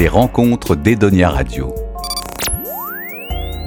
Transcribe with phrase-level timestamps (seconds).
[0.00, 1.74] Les rencontres d'Edonia Radio.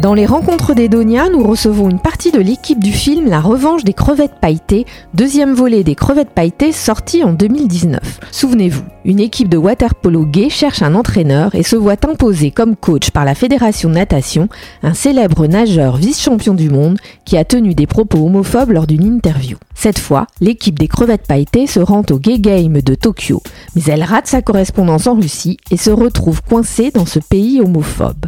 [0.01, 3.93] Dans les rencontres d'Edonia, nous recevons une partie de l'équipe du film La revanche des
[3.93, 7.99] crevettes pailletées, deuxième volet des crevettes pailletées sorti en 2019.
[8.31, 13.11] Souvenez-vous, une équipe de waterpolo gay cherche un entraîneur et se voit imposer comme coach
[13.11, 14.49] par la Fédération natation
[14.81, 19.57] un célèbre nageur vice-champion du monde qui a tenu des propos homophobes lors d'une interview.
[19.83, 23.43] Cette fois, l'équipe des crevettes pailletées se rend au Gay Game de Tokyo,
[23.75, 28.27] mais elle rate sa correspondance en Russie et se retrouve coincée dans ce pays homophobe.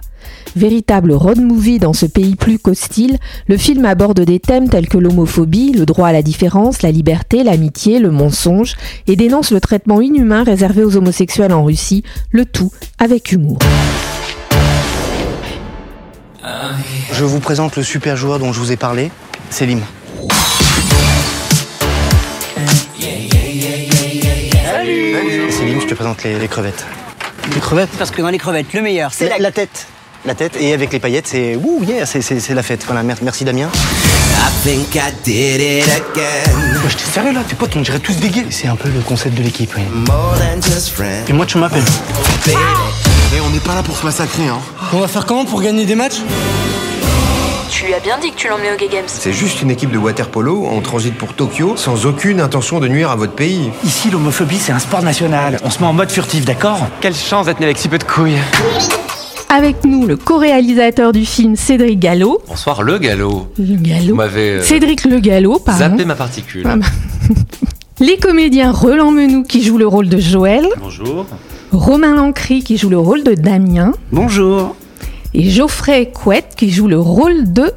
[0.58, 4.98] Véritable road movie dans ce pays plus qu'hostile, le film aborde des thèmes tels que
[4.98, 8.76] l'homophobie, le droit à la différence, la liberté, l'amitié, le mensonge,
[9.08, 13.60] et dénonce le traitement inhumain réservé aux homosexuels en Russie, le tout avec humour.
[17.14, 19.10] Je vous présente le super joueur dont je vous ai parlé,
[19.50, 19.80] Selim.
[24.64, 26.86] Salut Selim, je te présente les, les crevettes.
[27.54, 29.88] Les crevettes Parce que dans les crevettes, le meilleur, c'est la, tête.
[30.26, 32.84] La tête, et avec les paillettes, c'est ouh, yeah, c'est- la fête.
[32.86, 33.70] Voilà, mer- merci Damien.
[33.70, 36.54] I think I did it again.
[36.84, 38.46] Ouais, J'étais sérieux là, tes potes, on dirait tous des gays.
[38.50, 39.84] C'est un peu le concept de l'équipe, oui.
[40.08, 41.26] More than just friends.
[41.30, 41.84] Et moi, tu m'appelles.
[42.48, 44.60] Et on n'est pas là pour se massacrer, hein.
[44.94, 46.18] On va faire comment pour gagner des matchs?
[47.78, 49.04] Tu lui as bien dit que tu l'emmenais au Gay Games.
[49.08, 53.10] C'est juste une équipe de waterpolo en transit pour Tokyo sans aucune intention de nuire
[53.12, 53.70] à votre pays.
[53.84, 55.60] Ici, l'homophobie, c'est un sport national.
[55.62, 56.88] On se met en mode furtif, d'accord?
[57.02, 58.38] Quelle chance d'être né avec si peu de couilles.
[59.50, 62.42] Avec nous, le co-réalisateur du film Cédric Gallo.
[62.48, 63.48] Bonsoir, le galop.
[63.60, 64.16] Le Vous Gallo.
[64.16, 65.80] m'avez euh, Cédric Le Gallo, pardon.
[65.80, 66.64] zappé ma particule.
[66.66, 66.86] Ah bah.
[68.00, 71.26] Les comédiens Roland Menou qui joue le rôle de Joël, Bonjour.
[71.74, 74.76] Romain Lancry qui joue le rôle de Damien Bonjour.
[75.36, 77.72] Et Geoffrey Couette qui joue le rôle de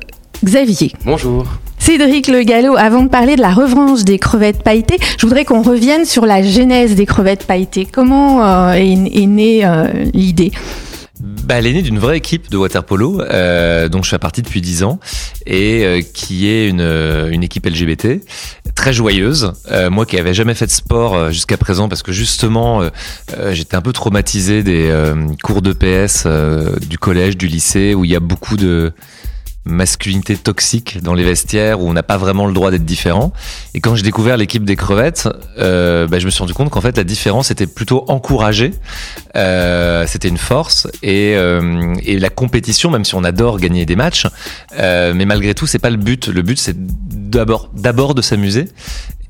[0.44, 0.92] Xavier.
[1.04, 1.46] Bonjour.
[1.78, 5.62] Cédric Le Gallo, avant de parler de la revanche des crevettes pailletées, je voudrais qu'on
[5.62, 7.86] revienne sur la genèse des crevettes pailletées.
[7.90, 10.52] Comment euh, est, est née euh, l'idée?
[11.20, 14.60] Bah, elle est née d'une vraie équipe de waterpolo, euh, dont je fais partie depuis
[14.60, 15.00] 10 ans,
[15.46, 18.20] et euh, qui est une, une équipe LGBT
[18.78, 19.54] très joyeuse.
[19.72, 22.90] Euh, moi qui avais jamais fait de sport euh, jusqu'à présent, parce que justement, euh,
[23.52, 24.88] j'étais un peu traumatisé des
[25.42, 26.26] cours de PS
[26.88, 28.92] du collège, du lycée, où il y a beaucoup de
[29.64, 33.32] masculinité toxique dans les vestiaires où on n'a pas vraiment le droit d'être différent.
[33.74, 35.28] Et quand j'ai découvert l'équipe des crevettes,
[35.58, 38.72] bah, je me suis rendu compte qu'en fait la différence était plutôt encouragée.
[39.34, 44.26] C'était une force et, et la compétition, même si on adore gagner des matchs,
[44.78, 46.28] mais malgré tout c'est pas le but.
[46.28, 46.76] Le but c'est
[47.28, 48.66] d'abord d'abord de s'amuser.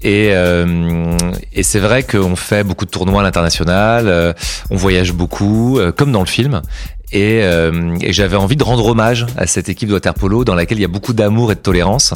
[0.00, 1.16] Et, euh,
[1.52, 4.32] et c'est vrai qu'on fait beaucoup de tournois à l'international, euh,
[4.70, 6.62] on voyage beaucoup, euh, comme dans le film.
[7.10, 10.78] Et, euh, et j'avais envie de rendre hommage à cette équipe de waterpolo dans laquelle
[10.78, 12.12] il y a beaucoup d'amour et de tolérance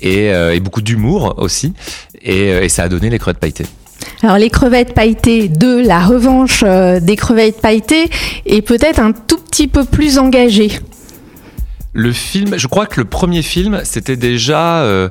[0.00, 1.74] et, euh, et beaucoup d'humour aussi.
[2.22, 3.66] Et, euh, et ça a donné les crevettes pailletées.
[4.22, 8.08] Alors les crevettes pailletées de la revanche des crevettes pailletées
[8.46, 10.70] est peut-être un tout petit peu plus engagée.
[11.92, 15.08] Le film, je crois que le premier film, c'était déjà euh,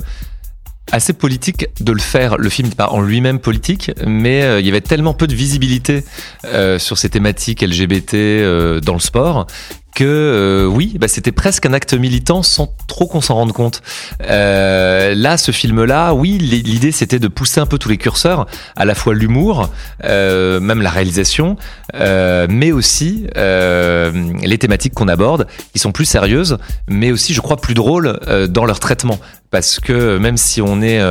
[0.92, 2.38] assez politique de le faire.
[2.38, 5.36] Le film n'est pas en lui-même politique, mais euh, il y avait tellement peu de
[5.36, 6.04] visibilité
[6.46, 9.48] euh, sur ces thématiques LGBT dans le sport
[9.98, 13.82] que euh, oui, bah, c'était presque un acte militant sans trop qu'on s'en rende compte.
[14.22, 18.86] Euh, là, ce film-là, oui, l'idée c'était de pousser un peu tous les curseurs, à
[18.86, 19.72] la fois l'humour,
[20.04, 21.58] euh, même la réalisation,
[21.96, 27.74] mais aussi les thématiques qu'on aborde, qui sont plus sérieuses, mais aussi, je crois, plus
[27.74, 28.20] drôles
[28.50, 29.20] dans leur traitement.
[29.50, 31.02] Parce que même si on est,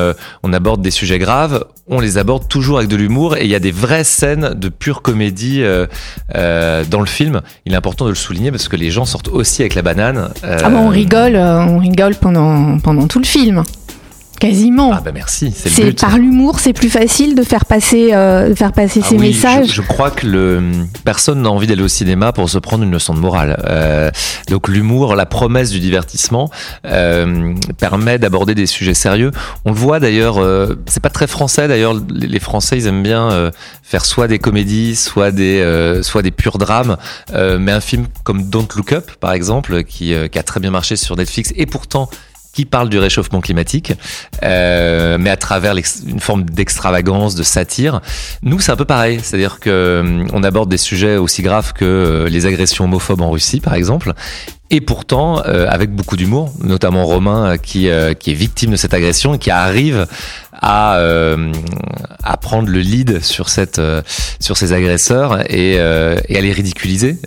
[0.43, 3.55] on aborde des sujets graves, on les aborde toujours avec de l'humour et il y
[3.55, 5.65] a des vraies scènes de pure comédie
[6.35, 7.41] dans le film.
[7.65, 10.29] Il est important de le souligner parce que les gens sortent aussi avec la banane.
[10.45, 13.63] euh, Ah bon, on rigole, euh, on rigole pendant, pendant tout le film.
[14.39, 14.93] Quasiment.
[14.93, 16.01] Ah bah merci, c'est le c'est but.
[16.01, 19.29] par l'humour, c'est plus facile de faire passer, euh, de faire passer Ah ces oui,
[19.29, 19.69] messages.
[19.69, 20.63] Je, je crois que le,
[21.05, 23.63] personne n'a envie d'aller au cinéma pour se prendre une leçon de morale.
[23.69, 24.11] Euh,
[24.49, 26.51] donc l'humour, la promesse du divertissement
[26.85, 29.31] euh, permet d'aborder des sujets sérieux.
[29.65, 31.95] On le voit d'ailleurs, euh, c'est pas très français d'ailleurs.
[32.11, 33.51] Les, les Français ils aiment bien euh,
[33.83, 36.97] faire soit des comédies, soit des, euh, soit des purs drames.
[37.33, 40.61] Euh, mais un film comme Don't Look Up par exemple, qui, euh, qui a très
[40.61, 42.09] bien marché sur Netflix et pourtant
[42.57, 43.93] qui parle du réchauffement climatique,
[44.43, 48.01] euh, mais à travers une forme d'extravagance, de satire.
[48.41, 51.85] Nous, c'est un peu pareil, c'est-à-dire que euh, on aborde des sujets aussi graves que
[51.85, 54.15] euh, les agressions homophobes en Russie, par exemple.
[54.71, 58.77] Et pourtant, euh, avec beaucoup d'humour, notamment Romain, euh, qui, euh, qui est victime de
[58.77, 60.07] cette agression et qui arrive
[60.53, 60.99] à,
[62.25, 63.81] à prendre le lead sur, cette,
[64.41, 67.19] sur ces agresseurs et, et à les ridiculiser.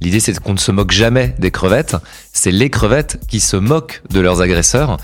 [0.00, 1.96] L'idée, c'est qu'on ne se moque jamais des crevettes.
[2.32, 4.96] C'est les crevettes qui se moquent de leurs agresseurs.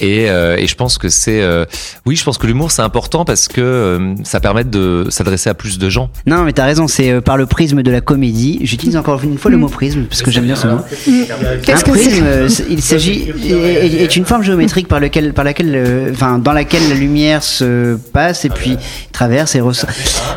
[0.00, 1.64] Et, euh, et je pense que c'est, euh,
[2.04, 5.54] oui, je pense que l'humour c'est important parce que euh, ça permet de s'adresser à
[5.54, 6.10] plus de gens.
[6.26, 8.58] Non, mais t'as raison, c'est euh, par le prisme de la comédie.
[8.62, 10.78] J'utilise encore une fois le mot prisme parce que j'aime bien ce mot.
[10.78, 12.24] Un Qu'est-ce que prisme,
[12.68, 16.88] il s'agit est, est une forme géométrique par lequel, par laquelle, euh, enfin, dans laquelle
[16.88, 18.76] la lumière se passe et puis
[19.12, 19.90] traverse et ressort.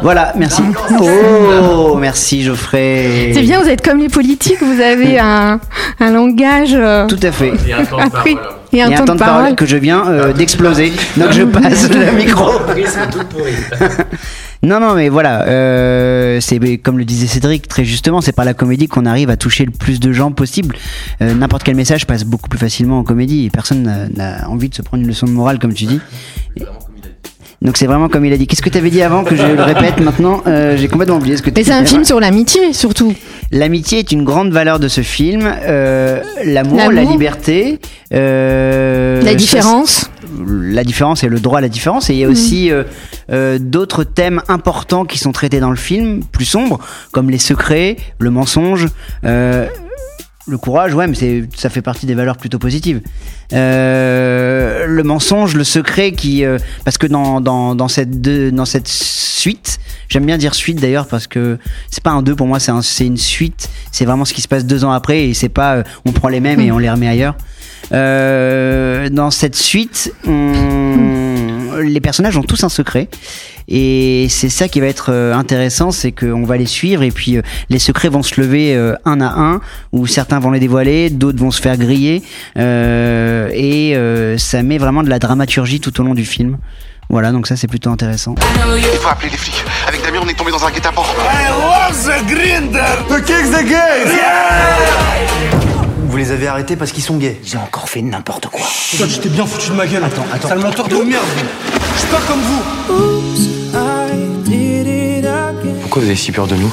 [0.04, 0.62] Voilà, merci.
[1.02, 3.32] Oh, merci Geoffrey.
[3.34, 5.60] C'est bien, vous êtes comme les politiques, vous avez un,
[6.00, 7.54] un langage euh, Tout à fait.
[7.68, 7.74] et
[8.84, 11.90] un, y a un temps de parole que je viens euh, d'exploser, donc je passe
[11.90, 12.52] le micro.
[14.64, 18.54] non, non, mais voilà, euh, c'est comme le disait Cédric très justement, c'est par la
[18.54, 20.76] comédie qu'on arrive à toucher le plus de gens possible.
[21.22, 24.70] Euh, N'importe quel message passe beaucoup plus facilement en comédie et personne n'a- n'a envie
[24.70, 26.00] de se prendre une leçon de morale, comme tu dis.
[27.62, 28.46] Donc c'est vraiment comme il a dit.
[28.46, 30.44] Qu'est-ce que tu avais dit avant que je le répète maintenant?
[30.46, 33.14] Euh, J'ai complètement oublié ce que tu Mais c'est un film sur l'amitié surtout.
[33.52, 35.42] L'amitié est une grande valeur de ce film.
[35.46, 37.80] Euh, L'amour, la liberté,
[38.14, 40.10] euh, La différence.
[40.46, 42.10] la différence et le droit à la différence.
[42.10, 46.24] Et il y a aussi euh, d'autres thèmes importants qui sont traités dans le film,
[46.24, 46.80] plus sombres,
[47.12, 48.88] comme les secrets, le mensonge.
[49.24, 53.02] le courage, ouais, mais ça fait partie des valeurs plutôt positives.
[53.52, 56.44] Le mensonge, le secret, qui,
[56.84, 61.08] parce que dans, dans, dans cette deux, dans cette suite, j'aime bien dire suite d'ailleurs
[61.08, 61.58] parce que
[61.90, 63.70] c'est pas un deux pour moi, c'est un, c'est une suite.
[63.92, 66.28] C'est vraiment ce qui se passe deux ans après et c'est pas, euh, on prend
[66.30, 67.36] les mêmes et on les remet ailleurs.
[67.94, 73.08] Euh, dans cette suite, on- les personnages ont tous un secret.
[73.70, 77.36] Et c'est ça qui va être euh, intéressant, c'est qu'on va les suivre et puis
[77.38, 78.76] euh, les secrets vont se lever
[79.06, 79.62] un à un,
[79.92, 82.24] ou certains vont les dévoiler, d'autres vont se faire griller,
[82.58, 86.58] euh, et ça met vraiment de la dramaturgie tout au long du film.
[87.10, 88.36] Voilà, donc ça c'est plutôt intéressant.
[88.76, 89.64] Il faut appeler les flics.
[89.88, 91.06] Avec Damien, on est tombé dans un guet-apens.
[96.10, 97.40] Vous les avez arrêtés parce qu'ils sont gays.
[97.44, 98.66] J'ai encore fait n'importe quoi.
[98.98, 100.04] Toi, tu t'es bien foutu de ma gueule.
[100.04, 100.50] Attends, attends.
[100.50, 101.24] Sale menteur de merde.
[101.96, 102.64] Je suis pas comme vous.
[105.82, 106.72] Pourquoi vous avez si peur de nous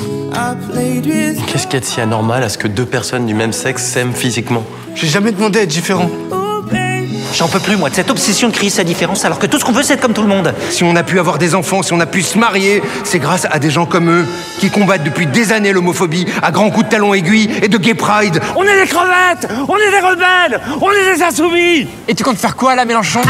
[1.47, 3.85] Qu'est-ce qu'il y a de si anormal à ce que deux personnes du même sexe
[3.85, 4.65] s'aiment physiquement?
[4.97, 6.11] J'ai jamais demandé à être différent.
[7.37, 9.65] J'en peux plus, moi, de cette obsession de créer sa différence, alors que tout ce
[9.65, 10.55] qu'on veut, c'est être comme tout le monde.
[10.71, 13.47] Si on a pu avoir des enfants, si on a pu se marier, c'est grâce
[13.51, 14.25] à des gens comme eux
[14.61, 17.95] qui combattent depuis des années l'homophobie à grands coups de talons aiguilles et de gay
[17.95, 18.41] pride.
[18.55, 22.39] On est des crevettes On est des rebelles On est des insoumis Et tu comptes
[22.39, 23.21] faire quoi là, Mélenchon?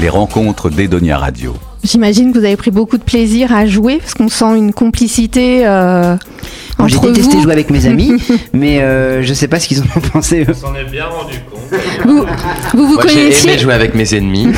[0.00, 1.54] Les rencontres d'Edonia Radio.
[1.84, 5.66] J'imagine que vous avez pris beaucoup de plaisir à jouer parce qu'on sent une complicité
[5.66, 6.16] euh,
[6.86, 7.42] J'ai détesté vous.
[7.42, 8.10] jouer avec mes amis,
[8.54, 10.46] mais euh, je sais pas ce qu'ils en ont pensé.
[10.48, 10.54] eux.
[10.54, 11.53] s'en est bien rendu compte.
[12.04, 12.24] Vous
[12.74, 14.48] vous, vous Moi, j'ai connaissiez, aimé jouer avec mes ennemis.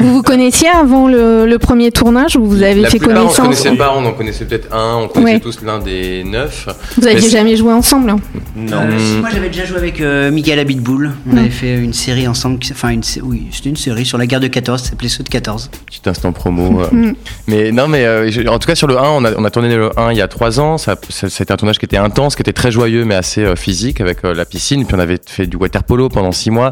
[0.00, 3.20] vous vous connaissiez avant le, le premier tournage ou vous avez La fait plupart, on
[3.28, 5.40] connaissance connaissait pas, on en connaissait peut-être un, on connaissait Ouais.
[5.40, 6.68] tous l'un des neuf.
[6.98, 8.16] Vous aviez Mais jamais joué ensemble hein
[8.56, 8.82] Non.
[8.82, 11.12] Euh, si, moi j'avais déjà joué avec euh, Michael Abitboul.
[11.32, 14.40] On avait fait une série ensemble, enfin une, oui, c'était une série sur la guerre
[14.40, 15.70] de 14, ça s'appelait Ceux de 14.
[15.86, 16.82] Petit instant promo.
[16.82, 17.12] euh.
[17.46, 19.74] Mais non, mais euh, en tout cas sur le 1, on a, on a tourné
[19.74, 20.78] le 1 il y a 3 ans.
[20.78, 23.56] Ça, ça- c'était un tournage qui était intense, qui était très joyeux, mais assez euh,
[23.56, 24.84] physique avec euh, la piscine.
[24.86, 26.63] Puis on avait fait du water polo pendant 6 mois.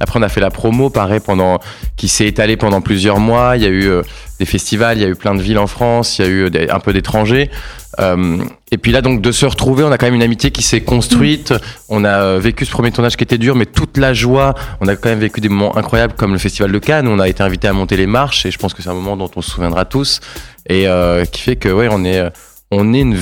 [0.00, 1.58] Après, on a fait la promo, pendant,
[1.96, 3.56] qui s'est étalée pendant plusieurs mois.
[3.56, 4.02] Il y a eu euh,
[4.38, 6.50] des festivals, il y a eu plein de villes en France, il y a eu
[6.70, 7.50] un peu d'étrangers.
[7.98, 10.62] Euh, et puis là, donc, de se retrouver, on a quand même une amitié qui
[10.62, 11.52] s'est construite.
[11.90, 14.54] On a euh, vécu ce premier tournage qui était dur, mais toute la joie.
[14.80, 17.06] On a quand même vécu des moments incroyables comme le Festival de Cannes.
[17.06, 19.16] On a été invité à monter les marches et je pense que c'est un moment
[19.16, 20.20] dont on se souviendra tous
[20.68, 20.86] et
[21.32, 22.30] qui fait que, ouais, on est,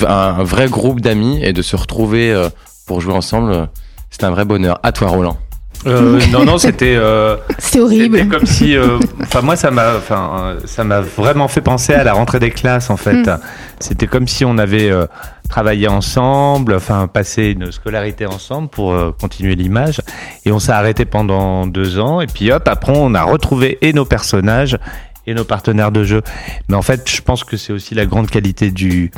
[0.07, 2.49] un, vrai groupe d'amis et de se retrouver
[2.87, 3.69] pour jouer ensemble,
[4.11, 4.79] c'est un vrai bonheur.
[4.83, 5.39] À toi, Roland.
[5.87, 6.97] Euh, non, non, c'était.
[6.97, 8.19] euh, C'était horrible.
[8.19, 11.95] C'était comme si, euh, enfin moi ça m'a, enfin euh, ça m'a vraiment fait penser
[11.95, 13.15] à la rentrée des classes en fait.
[13.27, 13.39] Mm.
[13.79, 15.07] C'était comme si on avait euh,
[15.49, 20.01] travaillé ensemble, enfin passé une scolarité ensemble pour continuer l'image,
[20.45, 23.93] et on s'est arrêté pendant deux ans, et puis hop après on a retrouvé et
[23.93, 24.79] nos personnages
[25.27, 26.23] et nos partenaires de jeu.
[26.69, 29.11] Mais en fait, je pense que c'est aussi la grande qualité du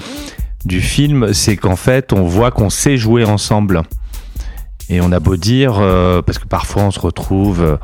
[0.67, 3.83] du film, c'est qu'en fait on voit qu'on sait jouer ensemble.
[4.93, 7.77] Et on a beau dire, euh, parce que parfois on se retrouve euh,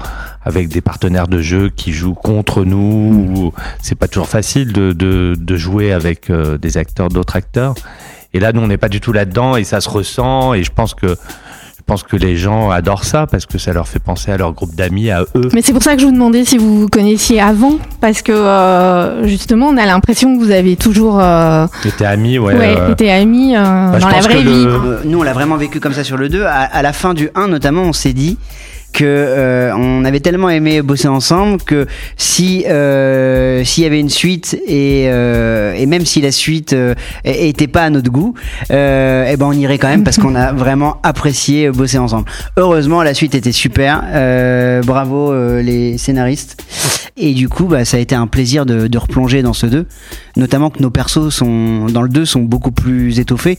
[0.45, 4.93] avec des partenaires de jeu qui jouent contre nous, ou c'est pas toujours facile de,
[4.93, 7.77] de, de jouer avec euh, des acteurs, d'autres acteurs.
[8.35, 10.53] Et là, nous, on n'est pas du tout là-dedans et ça se ressent.
[10.53, 11.17] Et je pense que
[11.87, 14.75] pense que les gens adorent ça parce que ça leur fait penser à leur groupe
[14.75, 15.49] d'amis, à eux.
[15.53, 18.33] Mais c'est pour ça que je vous demandais si vous vous connaissiez avant, parce que
[18.33, 22.55] euh, justement, on a l'impression que vous avez toujours euh, T'étais amis, ouais.
[22.55, 24.65] ouais, euh, été amis euh, bah, je dans la vraie vie.
[24.65, 26.43] le- Euh, nous on l'a vraiment vécu comme ça sur le 2.
[26.45, 28.37] À, à la fin du 1 notamment, on s'est dit,
[28.93, 34.09] que euh, on avait tellement aimé bosser ensemble que si euh, s'il y avait une
[34.09, 38.35] suite et, euh, et même si la suite euh, était pas à notre goût,
[38.71, 42.27] euh, eh ben on irait quand même parce qu'on a vraiment apprécié bosser ensemble.
[42.57, 44.03] Heureusement, la suite était super.
[44.07, 46.63] Euh, bravo euh, les scénaristes.
[47.17, 49.87] Et du coup, bah, ça a été un plaisir de, de replonger dans ce 2.
[50.37, 53.59] Notamment que nos persos sont, dans le 2 sont beaucoup plus étoffés.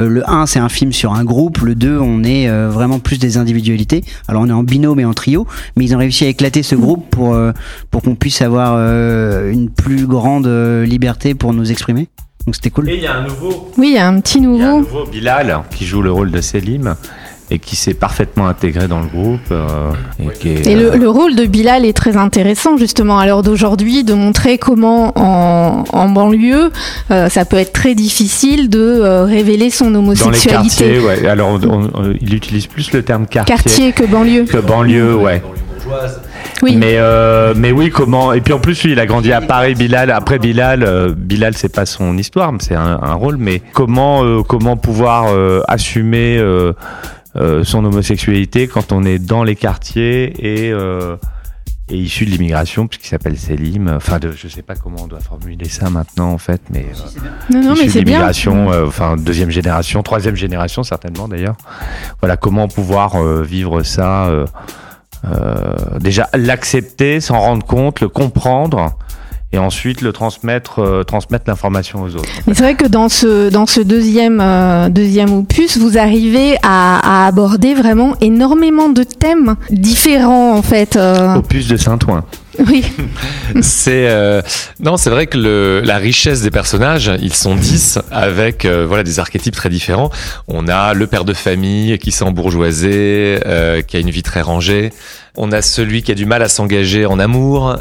[0.00, 1.58] Euh, le 1, c'est un film sur un groupe.
[1.58, 4.02] Le 2, on est euh, vraiment plus des individualités.
[4.28, 6.74] Alors, on est en binôme et en trio, mais ils ont réussi à éclater ce
[6.74, 7.52] groupe pour, euh,
[7.90, 12.08] pour qu'on puisse avoir euh, une plus grande euh, liberté pour nous exprimer.
[12.46, 12.88] Donc, c'était cool.
[12.88, 14.78] Et il y a un nouveau, Oui, il y a un petit nouveau.
[14.78, 16.94] nouveau Bilal qui joue le rôle de Selim
[17.50, 19.40] et qui s'est parfaitement intégré dans le groupe.
[19.50, 19.90] euh,
[20.22, 23.26] et qui est, Et le, euh, le rôle de Bilal est très intéressant justement à
[23.26, 26.70] l'heure d'aujourd'hui de montrer comment en, en banlieue
[27.10, 30.50] euh, ça peut être très difficile de euh, révéler son dans les homosexualité.
[30.50, 31.26] quartiers, ouais.
[31.28, 34.44] Alors, on- on- on- il utilise plus le terme quartier, Quartier que banlieue.
[34.44, 35.42] que banlieue, ouais.
[36.62, 36.76] Oui.
[36.76, 39.74] Mais euh, mais oui, comment Et puis en plus, lui, il a grandi à Paris.
[39.74, 40.10] Bilal.
[40.10, 43.36] Après Bilal, euh, Bilal, c'est pas son histoire, mais c'est un, un rôle.
[43.38, 46.36] Mais comment euh, comment pouvoir euh, assumer
[47.34, 51.16] son homosexualité quand on est dans les quartiers et euh,
[51.92, 53.88] et issu de l'immigration, puisqu'il s'appelle Selim.
[53.88, 57.52] Enfin, de, je sais pas comment on doit formuler ça maintenant, en fait, mais euh,
[57.52, 58.12] Non, non, issu mais de c'est bien.
[58.18, 61.56] l'immigration, euh, enfin deuxième génération, troisième génération certainement d'ailleurs.
[62.20, 64.26] Voilà comment pouvoir euh, vivre ça.
[64.28, 64.46] euh,
[65.24, 68.96] euh, déjà l'accepter, s'en rendre compte, le comprendre
[69.52, 72.28] et ensuite le transmettre, euh, transmettre l'information aux autres.
[72.46, 77.24] Mais c'est vrai que dans ce, dans ce deuxième, euh, deuxième opus, vous arrivez à,
[77.24, 80.96] à aborder vraiment énormément de thèmes différents en fait.
[80.96, 81.36] euh.
[81.36, 82.22] Opus de Saint-Ouen.
[82.58, 82.84] Oui.
[83.62, 84.42] c'est euh,
[84.80, 89.18] non, c'est vrai que la richesse des personnages, ils sont 10 avec euh, voilà des
[89.20, 90.10] archétypes très différents.
[90.48, 94.40] On a le père de famille qui s'est embourgeoisé, euh, qui a une vie très
[94.40, 94.92] rangée.
[95.36, 97.76] On a celui qui a du mal à s'engager en amour,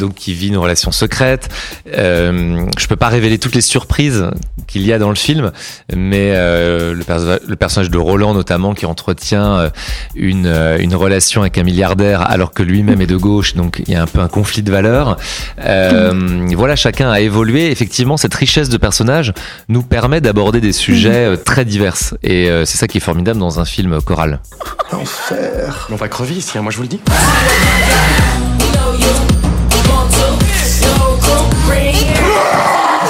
[0.00, 1.50] donc qui vit une relation secrète.
[1.86, 4.24] Je peux pas révéler toutes les surprises
[4.66, 5.52] qu'il y a dans le film,
[5.94, 9.70] mais le, perso- le personnage de Roland notamment qui entretient
[10.14, 10.46] une,
[10.80, 14.02] une relation avec un milliardaire alors que lui-même est de gauche, donc il y a
[14.02, 15.18] un peu un conflit de valeurs.
[15.64, 17.70] Euh, voilà, chacun a évolué.
[17.70, 19.34] Effectivement, cette richesse de personnages
[19.68, 23.40] nous permet d'aborder des sujets euh, très divers, et euh, c'est ça qui est formidable
[23.40, 24.40] dans un film choral.
[24.92, 25.88] L'enfer.
[25.90, 27.00] On va crever ici, hein, moi je vous le dis.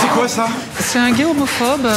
[0.01, 0.49] C'est quoi ça?
[0.81, 1.89] C'est un gay homophobe.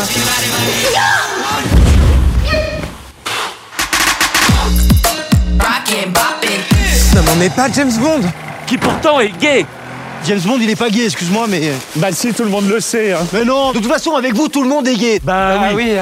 [7.15, 8.21] Non, mais on n'est pas James Bond
[8.67, 9.65] Qui pourtant est gay
[10.25, 11.71] James Bond, il est pas gay, excuse-moi, mais.
[11.95, 13.13] Bah si, tout le monde le sait.
[13.13, 13.19] Hein.
[13.33, 15.93] Mais non De toute façon, avec vous, tout le monde est gay Bah oui.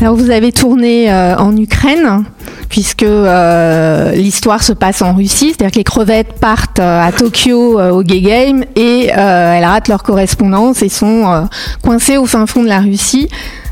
[0.00, 2.24] Alors vous avez tourné euh, en Ukraine
[2.68, 7.78] puisque euh, l'histoire se passe en Russie, c'est-à-dire que les crevettes partent euh, à Tokyo
[7.78, 11.42] euh, au Gay Game et euh, elles ratent leur correspondance et sont euh,
[11.82, 13.28] coincées au fin fond de la Russie,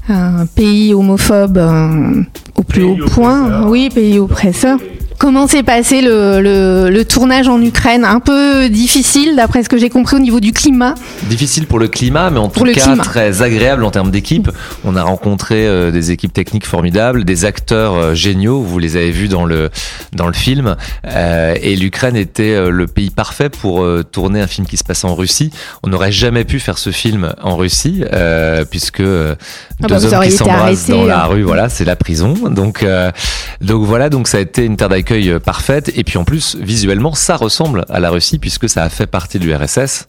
[0.09, 2.23] un pays homophobe euh,
[2.55, 4.79] au plus haut point, oui, pays oppresseur.
[5.23, 8.05] Comment s'est passé le, le- le tournage en Ukraine?
[8.05, 10.97] Un peu difficile d'après ce que j'ai compris au niveau du climat.
[11.29, 13.05] Difficile pour le climat, mais en Pour tout cas climat.
[13.05, 14.51] très agréable en termes d'équipe.
[14.85, 18.63] On a rencontré euh, des équipes techniques formidables, des acteurs euh, géniaux.
[18.63, 19.71] Vous les avez vus dans le
[20.13, 20.75] dans le film.
[21.07, 25.05] Euh, et l'Ukraine était euh, le pays parfait pour tourner un film qui se passe
[25.05, 25.53] en Russie.
[25.85, 29.37] On n'aurait jamais pu faire ce film en Russie euh, puisque euh,
[29.85, 31.29] Ah deux bah, vous hommes qui s'embrassent dans la euh.
[31.29, 32.35] rue, voilà, c'est la prison.
[32.51, 33.13] Donc euh,
[33.61, 35.93] donc voilà, donc ça a été une terre d'accueil euh, parfaite.
[35.97, 39.39] Et puis en plus, visuellement, ça ressemble à la Russie puisque ça a fait partie
[39.39, 40.07] de l'URSS.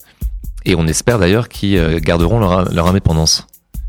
[0.64, 3.46] Et on espère d'ailleurs qu'ils euh, garderont leur, leur indépendance.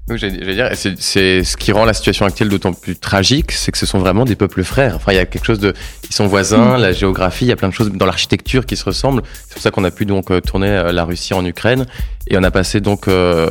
[0.07, 3.71] Oui, j'allais dire, c'est c'est ce qui rend la situation actuelle d'autant plus tragique, c'est
[3.71, 4.95] que ce sont vraiment des peuples frères.
[4.97, 5.73] Enfin, il y a quelque chose de,
[6.07, 8.85] ils sont voisins, la géographie, il y a plein de choses dans l'architecture qui se
[8.85, 9.23] ressemblent.
[9.47, 11.87] C'est pour ça qu'on a pu donc euh, tourner la Russie en Ukraine,
[12.27, 13.49] et on a passé donc euh,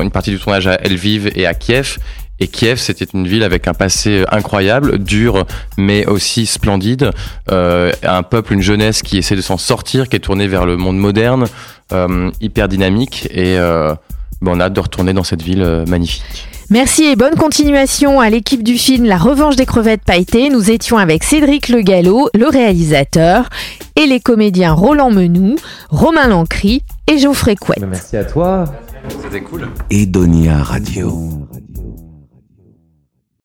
[0.00, 1.98] une partie du tournage à Lviv et à Kiev.
[2.40, 5.46] Et Kiev, c'était une ville avec un passé incroyable, dur,
[5.78, 7.10] mais aussi splendide.
[7.50, 10.76] Euh, un peuple, une jeunesse qui essaie de s'en sortir, qui est tournée vers le
[10.76, 11.46] monde moderne,
[11.92, 13.28] euh, hyper dynamique.
[13.30, 13.94] Et euh,
[14.42, 16.46] ben, on a hâte de retourner dans cette ville euh, magnifique.
[16.68, 20.50] Merci et bonne continuation à l'équipe du film La Revanche des crevettes pailletées.
[20.50, 23.48] Nous étions avec Cédric Le Gallo, le réalisateur,
[23.94, 25.54] et les comédiens Roland Menou,
[25.90, 27.84] Romain Lancry et Geoffrey Couette.
[27.88, 28.64] Merci à toi.
[29.22, 29.68] C'était cool.
[29.90, 31.46] Edonia Radio.